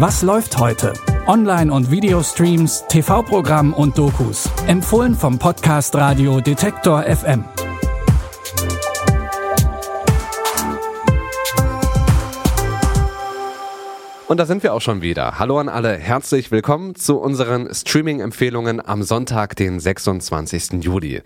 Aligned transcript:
Was 0.00 0.22
läuft 0.22 0.58
heute? 0.58 0.92
Online- 1.26 1.72
und 1.72 1.90
Videostreams, 1.90 2.84
TV-Programm 2.88 3.74
und 3.74 3.98
Dokus. 3.98 4.48
Empfohlen 4.68 5.12
vom 5.16 5.40
Podcast 5.40 5.92
Radio 5.96 6.40
Detektor 6.40 7.02
FM. 7.02 7.42
Und 14.28 14.38
da 14.38 14.46
sind 14.46 14.62
wir 14.62 14.72
auch 14.72 14.80
schon 14.80 15.02
wieder. 15.02 15.40
Hallo 15.40 15.58
an 15.58 15.68
alle, 15.68 15.94
herzlich 15.94 16.52
willkommen 16.52 16.94
zu 16.94 17.18
unseren 17.18 17.74
Streaming-Empfehlungen 17.74 18.80
am 18.86 19.02
Sonntag, 19.02 19.56
den 19.56 19.80
26. 19.80 20.74
Juli. 20.84 21.22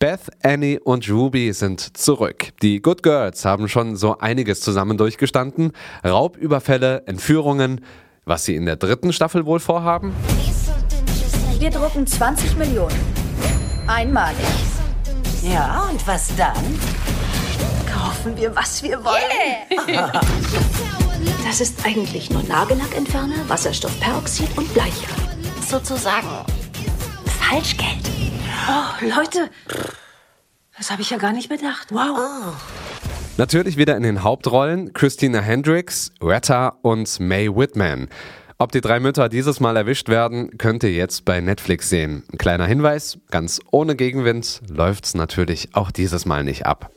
Beth, 0.00 0.30
Annie 0.42 0.80
und 0.80 1.08
Ruby 1.08 1.52
sind 1.52 1.96
zurück. 1.96 2.48
Die 2.62 2.82
Good 2.82 3.02
Girls 3.02 3.44
haben 3.44 3.68
schon 3.68 3.96
so 3.96 4.18
einiges 4.18 4.60
zusammen 4.60 4.96
durchgestanden. 4.96 5.72
Raubüberfälle, 6.04 7.04
Entführungen. 7.06 7.80
Was 8.26 8.44
sie 8.44 8.56
in 8.56 8.64
der 8.64 8.76
dritten 8.76 9.12
Staffel 9.12 9.44
wohl 9.44 9.60
vorhaben? 9.60 10.14
Wir 11.58 11.70
drucken 11.70 12.06
20 12.06 12.56
Millionen. 12.56 12.98
Einmalig. 13.86 14.38
Ja, 15.42 15.88
und 15.90 16.06
was 16.06 16.34
dann? 16.34 16.80
Kaufen 17.86 18.34
wir, 18.36 18.54
was 18.56 18.82
wir 18.82 19.04
wollen. 19.04 20.08
Das 21.46 21.60
ist 21.60 21.84
eigentlich 21.84 22.30
nur 22.30 22.42
Nagellackentferner, 22.44 23.46
Wasserstoffperoxid 23.46 24.56
und 24.56 24.72
Bleiche. 24.72 25.06
Sozusagen 25.68 26.28
Falschgeld. 27.40 28.10
Oh, 28.68 29.04
Leute, 29.04 29.50
das 30.78 30.90
habe 30.90 31.02
ich 31.02 31.10
ja 31.10 31.18
gar 31.18 31.32
nicht 31.32 31.50
bedacht. 31.50 31.88
Wow. 31.90 32.54
Natürlich 33.36 33.76
wieder 33.76 33.96
in 33.96 34.04
den 34.04 34.22
Hauptrollen 34.22 34.92
Christina 34.92 35.40
Hendricks, 35.40 36.12
Retta 36.22 36.78
und 36.82 37.18
Mae 37.18 37.48
Whitman. 37.48 38.06
Ob 38.58 38.70
die 38.70 38.80
drei 38.80 39.00
Mütter 39.00 39.28
dieses 39.28 39.58
Mal 39.58 39.76
erwischt 39.76 40.08
werden, 40.08 40.56
könnt 40.56 40.84
ihr 40.84 40.92
jetzt 40.92 41.24
bei 41.24 41.40
Netflix 41.40 41.90
sehen. 41.90 42.22
Ein 42.32 42.38
kleiner 42.38 42.66
Hinweis, 42.66 43.18
ganz 43.32 43.60
ohne 43.72 43.96
Gegenwind 43.96 44.60
läuft's 44.68 45.14
natürlich 45.14 45.70
auch 45.72 45.90
dieses 45.90 46.26
Mal 46.26 46.44
nicht 46.44 46.64
ab. 46.64 46.92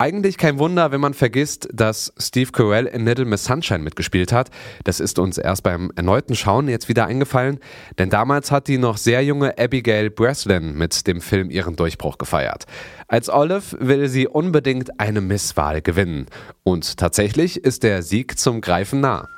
Eigentlich 0.00 0.38
kein 0.38 0.58
Wunder, 0.58 0.92
wenn 0.92 1.00
man 1.02 1.12
vergisst, 1.12 1.68
dass 1.74 2.14
Steve 2.18 2.52
Carell 2.52 2.86
in 2.86 3.04
Little 3.04 3.26
Miss 3.26 3.44
Sunshine 3.44 3.80
mitgespielt 3.80 4.32
hat. 4.32 4.48
Das 4.82 4.98
ist 4.98 5.18
uns 5.18 5.36
erst 5.36 5.62
beim 5.62 5.92
erneuten 5.94 6.34
Schauen 6.34 6.68
jetzt 6.68 6.88
wieder 6.88 7.04
eingefallen, 7.04 7.60
denn 7.98 8.08
damals 8.08 8.50
hat 8.50 8.68
die 8.68 8.78
noch 8.78 8.96
sehr 8.96 9.22
junge 9.22 9.58
Abigail 9.58 10.08
Breslin 10.08 10.72
mit 10.72 11.06
dem 11.06 11.20
Film 11.20 11.50
ihren 11.50 11.76
Durchbruch 11.76 12.16
gefeiert. 12.16 12.64
Als 13.08 13.28
Olive 13.28 13.76
will 13.78 14.08
sie 14.08 14.26
unbedingt 14.26 14.98
eine 14.98 15.20
Misswahl 15.20 15.82
gewinnen. 15.82 16.28
Und 16.62 16.96
tatsächlich 16.96 17.62
ist 17.62 17.82
der 17.82 18.02
Sieg 18.02 18.38
zum 18.38 18.62
Greifen 18.62 19.02
nah. 19.02 19.28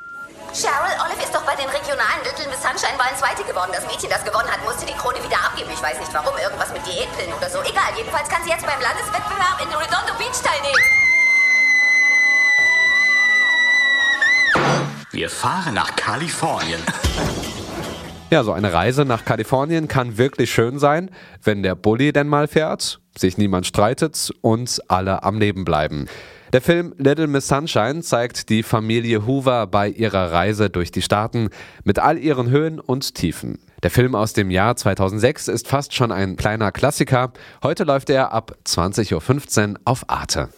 Cheryl, 0.54 1.01
Little 2.42 2.56
Miss 2.56 2.62
Sunshine-Wahlen 2.62 3.16
Zweite 3.16 3.44
geworden. 3.44 3.70
Das 3.72 3.86
Mädchen, 3.86 4.10
das 4.10 4.24
gewonnen 4.24 4.50
hat, 4.50 4.64
musste 4.64 4.84
die 4.84 4.94
Krone 4.94 5.22
wieder 5.22 5.36
abgeben. 5.36 5.70
Ich 5.72 5.80
weiß 5.80 5.98
nicht 6.00 6.12
warum, 6.12 6.36
irgendwas 6.38 6.72
mit 6.72 6.84
Diätpillen 6.84 7.32
oder 7.34 7.48
so. 7.48 7.60
Egal, 7.62 7.94
jedenfalls 7.96 8.28
kann 8.28 8.42
sie 8.42 8.50
jetzt 8.50 8.66
beim 8.66 8.80
Landeswettbewerb 8.80 9.60
in 9.62 9.68
Redondo 9.68 10.12
Beach 10.18 10.42
teilnehmen. 10.42 10.82
Wir 15.12 15.30
fahren 15.30 15.74
nach 15.74 15.94
Kalifornien. 15.94 16.82
Ja, 18.32 18.44
so 18.44 18.52
eine 18.52 18.72
Reise 18.72 19.04
nach 19.04 19.26
Kalifornien 19.26 19.88
kann 19.88 20.16
wirklich 20.16 20.50
schön 20.50 20.78
sein, 20.78 21.10
wenn 21.42 21.62
der 21.62 21.74
Bulli 21.74 22.14
denn 22.14 22.28
mal 22.28 22.48
fährt, 22.48 23.02
sich 23.14 23.36
niemand 23.36 23.66
streitet 23.66 24.32
und 24.40 24.80
alle 24.88 25.22
am 25.22 25.38
Leben 25.38 25.66
bleiben. 25.66 26.06
Der 26.54 26.62
Film 26.62 26.94
Little 26.96 27.26
Miss 27.26 27.48
Sunshine 27.48 28.00
zeigt 28.00 28.48
die 28.48 28.62
Familie 28.62 29.26
Hoover 29.26 29.66
bei 29.66 29.86
ihrer 29.90 30.32
Reise 30.32 30.70
durch 30.70 30.90
die 30.90 31.02
Staaten 31.02 31.50
mit 31.84 31.98
all 31.98 32.16
ihren 32.16 32.48
Höhen 32.48 32.80
und 32.80 33.14
Tiefen. 33.14 33.58
Der 33.82 33.90
Film 33.90 34.14
aus 34.14 34.32
dem 34.32 34.50
Jahr 34.50 34.76
2006 34.76 35.48
ist 35.48 35.68
fast 35.68 35.92
schon 35.92 36.10
ein 36.10 36.36
kleiner 36.36 36.72
Klassiker. 36.72 37.34
Heute 37.62 37.84
läuft 37.84 38.08
er 38.08 38.32
ab 38.32 38.56
20.15 38.64 39.72
Uhr 39.72 39.80
auf 39.84 40.08
Arte. 40.08 40.48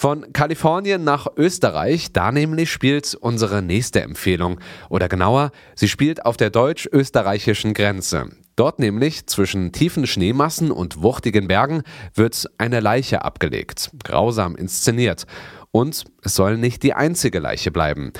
Von 0.00 0.32
Kalifornien 0.32 1.04
nach 1.04 1.26
Österreich, 1.36 2.10
da 2.10 2.32
nämlich 2.32 2.72
spielt 2.72 3.14
unsere 3.14 3.60
nächste 3.60 4.00
Empfehlung. 4.00 4.58
Oder 4.88 5.10
genauer, 5.10 5.50
sie 5.74 5.88
spielt 5.88 6.24
auf 6.24 6.38
der 6.38 6.48
deutsch-österreichischen 6.48 7.74
Grenze. 7.74 8.30
Dort 8.56 8.78
nämlich 8.78 9.26
zwischen 9.26 9.72
tiefen 9.72 10.06
Schneemassen 10.06 10.70
und 10.70 11.02
wuchtigen 11.02 11.48
Bergen 11.48 11.82
wird 12.14 12.46
eine 12.56 12.80
Leiche 12.80 13.26
abgelegt, 13.26 13.90
grausam 14.02 14.56
inszeniert. 14.56 15.26
Und 15.70 16.06
es 16.22 16.34
soll 16.34 16.56
nicht 16.56 16.82
die 16.82 16.94
einzige 16.94 17.38
Leiche 17.38 17.70
bleiben. 17.70 18.14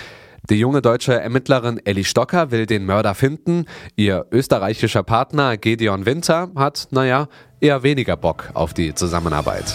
Die 0.51 0.59
junge 0.59 0.83
deutsche 0.83 1.19
Ermittlerin 1.19 1.81
Ellie 1.87 2.05
Stocker 2.05 2.51
will 2.51 2.67
den 2.67 2.85
Mörder 2.85 3.15
finden. 3.15 3.65
Ihr 3.97 4.27
österreichischer 4.31 5.03
Partner 5.03 5.57
Gedeon 5.57 6.05
Winter 6.05 6.51
hat, 6.57 6.89
naja, 6.91 7.29
eher 7.59 7.83
weniger 7.83 8.19
Bock 8.19 8.51
auf 8.53 8.75
die 8.75 8.95
Zusammenarbeit. 8.95 9.75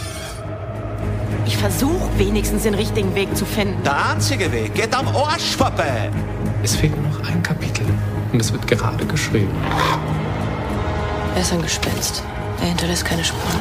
Ich 1.45 1.57
versuche 1.57 2.09
wenigstens 2.17 2.63
den 2.63 2.73
richtigen 2.73 3.13
Weg 3.13 3.35
zu 3.35 3.45
finden. 3.45 3.81
Der 3.83 4.11
einzige 4.11 4.51
Weg 4.51 4.73
geht 4.73 4.95
am 4.95 5.07
Arsch 5.07 5.56
vorbei. 5.56 6.09
Es 6.63 6.75
fehlt 6.75 6.95
nur 7.00 7.11
noch 7.11 7.29
ein 7.29 7.44
Kapitel 7.44 7.85
und 8.33 8.39
es 8.39 8.51
wird 8.51 8.67
gerade 8.67 9.06
geschrieben. 9.06 9.53
Er 11.35 11.41
ist 11.41 11.53
ein 11.53 11.61
Gespenst. 11.61 12.23
Er 12.61 12.67
hinterlässt 12.67 13.06
keine 13.06 13.23
Spuren. 13.23 13.59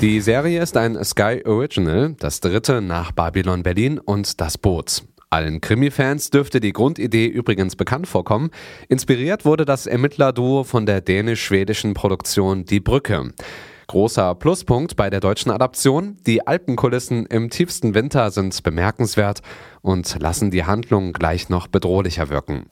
Die 0.00 0.20
Serie 0.20 0.62
ist 0.62 0.76
ein 0.76 1.02
Sky 1.02 1.42
Original, 1.44 2.14
das 2.20 2.38
dritte 2.38 2.80
nach 2.80 3.10
Babylon 3.10 3.64
Berlin 3.64 3.98
und 3.98 4.40
Das 4.40 4.56
Boot. 4.56 5.02
Allen 5.30 5.60
Krimi-Fans 5.60 6.30
dürfte 6.30 6.58
die 6.58 6.72
Grundidee 6.72 7.26
übrigens 7.26 7.76
bekannt 7.76 8.06
vorkommen. 8.06 8.50
Inspiriert 8.88 9.44
wurde 9.44 9.66
das 9.66 9.86
Ermittlerduo 9.86 10.64
von 10.64 10.86
der 10.86 11.02
dänisch-schwedischen 11.02 11.92
Produktion 11.92 12.64
Die 12.64 12.80
Brücke. 12.80 13.34
Großer 13.88 14.34
Pluspunkt 14.34 14.96
bei 14.96 15.10
der 15.10 15.20
deutschen 15.20 15.50
Adaption, 15.50 16.16
die 16.26 16.46
Alpenkulissen 16.46 17.26
im 17.26 17.50
tiefsten 17.50 17.94
Winter 17.94 18.30
sind 18.30 18.62
bemerkenswert 18.62 19.40
und 19.82 20.18
lassen 20.20 20.50
die 20.50 20.64
Handlung 20.64 21.12
gleich 21.12 21.50
noch 21.50 21.66
bedrohlicher 21.66 22.30
wirken. 22.30 22.70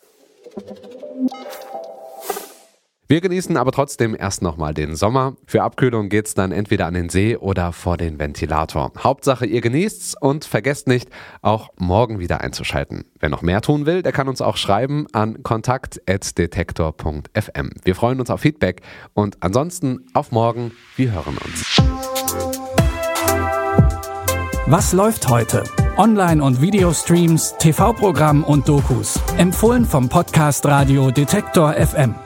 Wir 3.08 3.20
genießen 3.20 3.56
aber 3.56 3.70
trotzdem 3.70 4.16
erst 4.18 4.42
nochmal 4.42 4.74
den 4.74 4.96
Sommer. 4.96 5.36
Für 5.46 5.62
Abkühlung 5.62 6.08
geht's 6.08 6.34
dann 6.34 6.50
entweder 6.50 6.86
an 6.86 6.94
den 6.94 7.08
See 7.08 7.36
oder 7.36 7.72
vor 7.72 7.96
den 7.96 8.18
Ventilator. 8.18 8.90
Hauptsache, 8.98 9.46
ihr 9.46 9.60
genießt's 9.60 10.16
und 10.20 10.44
vergesst 10.44 10.88
nicht, 10.88 11.08
auch 11.40 11.68
morgen 11.78 12.18
wieder 12.18 12.40
einzuschalten. 12.40 13.04
Wer 13.20 13.28
noch 13.28 13.42
mehr 13.42 13.60
tun 13.60 13.86
will, 13.86 14.02
der 14.02 14.10
kann 14.10 14.28
uns 14.28 14.40
auch 14.40 14.56
schreiben 14.56 15.06
an 15.12 15.44
kontakt.detektor.fm. 15.44 17.70
Wir 17.84 17.94
freuen 17.94 18.18
uns 18.18 18.30
auf 18.30 18.40
Feedback 18.40 18.82
und 19.14 19.40
ansonsten 19.40 20.06
auf 20.12 20.32
morgen. 20.32 20.72
Wir 20.96 21.12
hören 21.12 21.38
uns. 21.44 21.80
Was 24.66 24.92
läuft 24.92 25.28
heute? 25.28 25.62
Online- 25.96 26.42
und 26.42 26.60
Videostreams, 26.60 27.54
TV-Programm 27.58 28.42
und 28.42 28.68
Dokus. 28.68 29.20
Empfohlen 29.38 29.84
vom 29.84 30.08
Podcast 30.08 30.66
Radio 30.66 31.12
Detektor 31.12 31.74
FM. 31.74 32.16